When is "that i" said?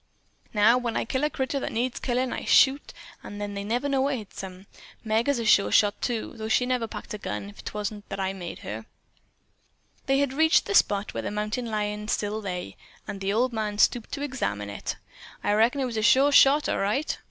8.09-8.33